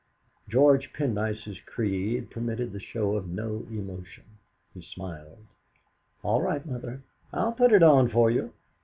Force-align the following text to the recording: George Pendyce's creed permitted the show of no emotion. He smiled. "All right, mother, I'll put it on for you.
George 0.49 0.93
Pendyce's 0.93 1.59
creed 1.59 2.31
permitted 2.31 2.73
the 2.73 2.79
show 2.79 3.15
of 3.15 3.27
no 3.27 3.67
emotion. 3.69 4.23
He 4.73 4.81
smiled. 4.81 5.45
"All 6.23 6.41
right, 6.41 6.65
mother, 6.65 7.03
I'll 7.31 7.53
put 7.53 7.71
it 7.71 7.83
on 7.83 8.09
for 8.09 8.31
you. 8.31 8.51